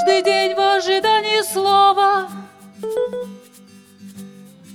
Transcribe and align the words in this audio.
Каждый 0.00 0.22
день 0.22 0.54
в 0.54 0.60
ожидании 0.60 1.42
слова. 1.42 2.26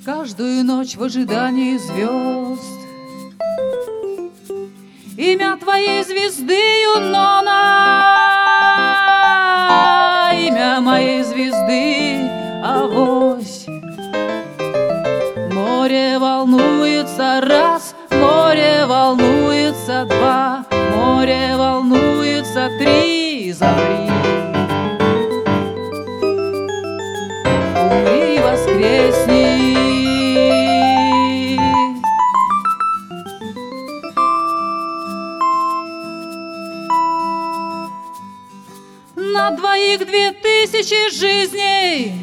Каждую 0.06 0.64
ночь 0.64 0.96
в 0.96 1.02
ожидании 1.02 1.78
звезд. 1.78 2.62
Имя 5.18 5.58
твоей 5.58 6.04
звезды, 6.04 6.54
Юнона. 6.54 7.52
Имя 10.48 10.80
моей 10.82 11.24
звезды, 11.24 12.30
Авось. 12.64 13.66
Море 15.52 16.20
волнуется 16.20 17.42
раз, 17.42 17.96
море 18.12 18.86
волнуется 18.86 20.06
два 20.06 20.66
Море 20.96 21.56
волнуется 21.58 22.70
три, 22.80 23.52
замри 23.54 23.85
На 39.46 39.52
двоих 39.52 40.08
две 40.08 40.32
тысячи 40.32 41.12
жизней. 41.12 42.14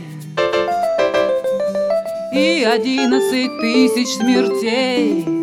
И 2.33 2.65
одиннадцать 2.65 3.61
тысяч 3.61 4.09
смертей 4.17 5.42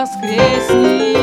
Умри, 0.00 0.36
воскресни. 0.36 1.14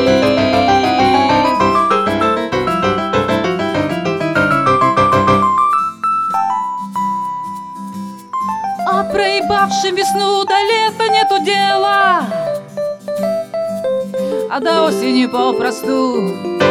А 8.88 9.04
проебавшим 9.04 9.96
весну 9.96 10.46
до 10.46 10.56
лета 10.70 11.08
нету 11.10 11.44
дела. 11.44 12.22
А 14.50 14.60
до 14.60 14.86
осени 14.88 15.26
попросту 15.26 16.22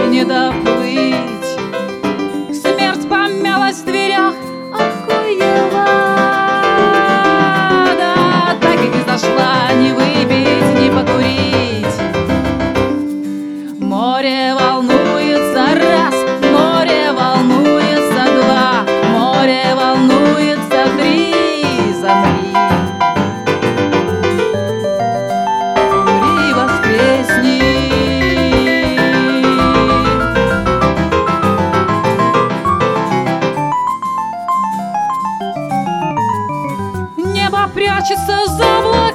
не 0.09 0.25
доплыть 0.25 1.26
прячется 37.77 38.47
за 38.47 38.81
власть. 38.81 39.06